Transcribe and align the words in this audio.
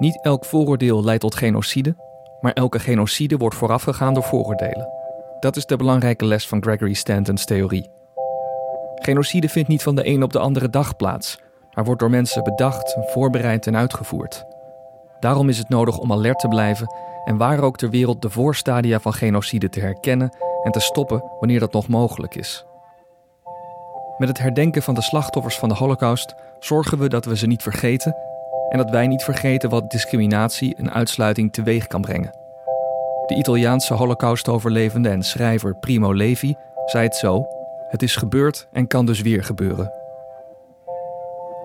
Niet 0.00 0.18
elk 0.22 0.44
vooroordeel 0.44 1.04
leidt 1.04 1.20
tot 1.20 1.34
genocide, 1.34 1.94
maar 2.40 2.52
elke 2.52 2.78
genocide 2.78 3.36
wordt 3.36 3.56
voorafgegaan 3.56 4.14
door 4.14 4.22
vooroordelen. 4.22 4.88
Dat 5.40 5.56
is 5.56 5.66
de 5.66 5.76
belangrijke 5.76 6.24
les 6.24 6.48
van 6.48 6.62
Gregory 6.62 6.92
Stanton's 6.92 7.44
theorie. 7.44 7.90
Genocide 8.94 9.48
vindt 9.48 9.68
niet 9.68 9.82
van 9.82 9.94
de 9.94 10.06
een 10.06 10.22
op 10.22 10.32
de 10.32 10.38
andere 10.38 10.70
dag 10.70 10.96
plaats, 10.96 11.38
maar 11.74 11.84
wordt 11.84 12.00
door 12.00 12.10
mensen 12.10 12.44
bedacht, 12.44 12.96
voorbereid 13.00 13.66
en 13.66 13.76
uitgevoerd. 13.76 14.44
Daarom 15.20 15.48
is 15.48 15.58
het 15.58 15.68
nodig 15.68 15.98
om 15.98 16.12
alert 16.12 16.38
te 16.38 16.48
blijven 16.48 16.94
en 17.24 17.36
waar 17.36 17.62
ook 17.62 17.76
ter 17.76 17.90
wereld 17.90 18.22
de 18.22 18.30
voorstadia 18.30 19.00
van 19.00 19.12
genocide 19.12 19.68
te 19.68 19.80
herkennen 19.80 20.36
en 20.62 20.72
te 20.72 20.80
stoppen 20.80 21.24
wanneer 21.38 21.60
dat 21.60 21.72
nog 21.72 21.88
mogelijk 21.88 22.34
is. 22.34 22.64
Met 24.18 24.28
het 24.28 24.38
herdenken 24.38 24.82
van 24.82 24.94
de 24.94 25.02
slachtoffers 25.02 25.58
van 25.58 25.68
de 25.68 25.74
Holocaust 25.74 26.34
zorgen 26.58 26.98
we 26.98 27.08
dat 27.08 27.24
we 27.24 27.36
ze 27.36 27.46
niet 27.46 27.62
vergeten 27.62 28.16
en 28.70 28.78
dat 28.78 28.90
wij 28.90 29.06
niet 29.06 29.22
vergeten 29.22 29.70
wat 29.70 29.90
discriminatie 29.90 30.74
en 30.76 30.92
uitsluiting 30.92 31.52
teweeg 31.52 31.86
kan 31.86 32.00
brengen. 32.00 32.38
De 33.26 33.34
Italiaanse 33.34 33.94
Holocaust-overlevende 33.94 35.08
en 35.08 35.22
schrijver 35.22 35.76
Primo 35.76 36.12
Levi 36.12 36.54
zei 36.86 37.04
het 37.04 37.16
zo: 37.16 37.46
Het 37.88 38.02
is 38.02 38.16
gebeurd 38.16 38.68
en 38.72 38.86
kan 38.86 39.06
dus 39.06 39.20
weer 39.20 39.44
gebeuren. 39.44 39.92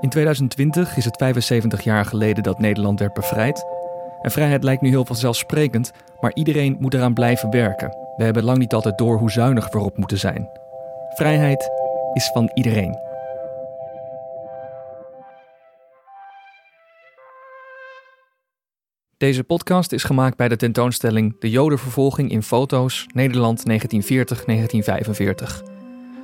In 0.00 0.08
2020 0.08 0.96
is 0.96 1.04
het 1.04 1.16
75 1.16 1.80
jaar 1.80 2.04
geleden 2.04 2.42
dat 2.42 2.58
Nederland 2.58 2.98
werd 2.98 3.14
bevrijd. 3.14 3.66
En 4.22 4.30
vrijheid 4.30 4.64
lijkt 4.64 4.82
nu 4.82 4.88
heel 4.88 5.04
vanzelfsprekend, 5.04 5.92
maar 6.20 6.34
iedereen 6.34 6.76
moet 6.80 6.94
eraan 6.94 7.14
blijven 7.14 7.50
werken. 7.50 7.96
We 8.16 8.24
hebben 8.24 8.44
lang 8.44 8.58
niet 8.58 8.74
altijd 8.74 8.98
door 8.98 9.18
hoe 9.18 9.30
zuinig 9.30 9.70
we 9.70 9.78
erop 9.78 9.96
moeten 9.96 10.18
zijn. 10.18 10.48
Vrijheid 11.14 11.70
is 12.12 12.30
van 12.32 12.50
iedereen. 12.54 13.07
Deze 19.18 19.44
podcast 19.44 19.92
is 19.92 20.04
gemaakt 20.04 20.36
bij 20.36 20.48
de 20.48 20.56
tentoonstelling 20.56 21.36
De 21.38 21.50
Jodenvervolging 21.50 22.30
in 22.30 22.42
foto's 22.42 23.06
Nederland 23.14 23.62
1940-1945. 23.68 23.70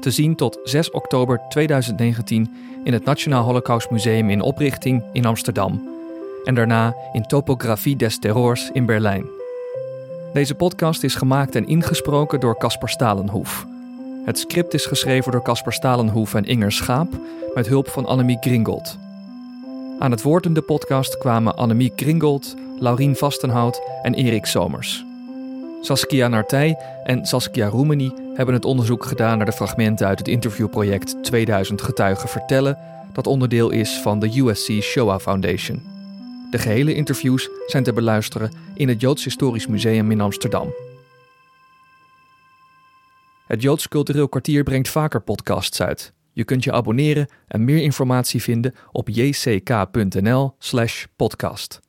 Te 0.00 0.10
zien 0.10 0.36
tot 0.36 0.58
6 0.64 0.90
oktober 0.90 1.40
2019 1.48 2.54
in 2.84 2.92
het 2.92 3.04
Nationaal 3.04 3.44
Holocaust 3.44 3.90
Museum 3.90 4.30
in 4.30 4.40
oprichting 4.40 5.04
in 5.12 5.24
Amsterdam. 5.24 5.88
En 6.44 6.54
daarna 6.54 6.94
in 7.12 7.22
Topographie 7.22 7.96
des 7.96 8.18
Terrors 8.18 8.70
in 8.72 8.86
Berlijn. 8.86 9.26
Deze 10.32 10.54
podcast 10.54 11.02
is 11.02 11.14
gemaakt 11.14 11.54
en 11.54 11.66
ingesproken 11.66 12.40
door 12.40 12.58
Caspar 12.58 12.88
Stalenhoef. 12.88 13.66
Het 14.24 14.38
script 14.38 14.74
is 14.74 14.86
geschreven 14.86 15.32
door 15.32 15.42
Caspar 15.42 15.72
Stalenhoef 15.72 16.34
en 16.34 16.44
Inger 16.44 16.72
Schaap 16.72 17.20
met 17.54 17.66
hulp 17.66 17.88
van 17.88 18.06
Annemie 18.06 18.38
Gringold. 18.40 18.98
Aan 19.98 20.10
het 20.10 20.22
woord 20.22 20.46
in 20.46 20.54
de 20.54 20.62
podcast 20.62 21.18
kwamen 21.18 21.56
Annemie 21.56 21.92
Gringold, 21.96 22.56
Laurien 22.80 23.16
Vastenhout 23.16 23.82
en 24.02 24.14
Erik 24.14 24.46
Somers. 24.46 25.04
Saskia 25.80 26.28
Nartij 26.28 26.78
en 27.04 27.26
Saskia 27.26 27.68
Roemeni 27.68 28.12
hebben 28.34 28.54
het 28.54 28.64
onderzoek 28.64 29.04
gedaan 29.04 29.36
naar 29.36 29.46
de 29.46 29.52
fragmenten 29.52 30.06
uit 30.06 30.18
het 30.18 30.28
interviewproject 30.28 31.22
2000 31.22 31.82
Getuigen 31.82 32.28
Vertellen, 32.28 32.78
dat 33.12 33.26
onderdeel 33.26 33.70
is 33.70 34.00
van 34.02 34.18
de 34.18 34.40
USC 34.40 34.82
Shoah 34.82 35.20
Foundation. 35.20 35.82
De 36.50 36.58
gehele 36.58 36.94
interviews 36.94 37.48
zijn 37.66 37.82
te 37.82 37.92
beluisteren 37.92 38.52
in 38.74 38.88
het 38.88 39.00
Joods 39.00 39.24
Historisch 39.24 39.66
Museum 39.66 40.10
in 40.10 40.20
Amsterdam. 40.20 40.74
Het 43.46 43.62
Joods 43.62 43.88
Cultureel 43.88 44.28
Kwartier 44.28 44.62
brengt 44.62 44.88
vaker 44.88 45.20
podcasts 45.20 45.82
uit. 45.82 46.12
Je 46.32 46.44
kunt 46.44 46.64
je 46.64 46.72
abonneren 46.72 47.28
en 47.48 47.64
meer 47.64 47.82
informatie 47.82 48.42
vinden 48.42 48.74
op 48.92 49.08
jck.nl/podcast. 49.08 51.87